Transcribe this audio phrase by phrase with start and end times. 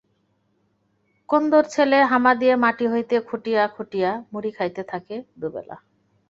[1.29, 5.75] কুন্দর ছেলে হামা দিয়া মাটি হইতে খুঁটিয়া খুঁটিয়া মুড়ি খাইতে থাকে দুবেলা।